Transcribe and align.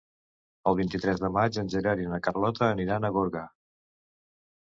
El 0.69 0.77
vint-i-tres 0.77 1.19
de 1.23 1.29
maig 1.35 1.59
en 1.63 1.69
Gerard 1.73 2.01
i 2.05 2.09
na 2.13 2.19
Carlota 2.29 2.65
aniran 2.77 3.05
a 3.05 3.13
Gorga. 3.19 3.45